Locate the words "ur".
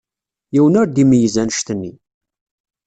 0.81-0.87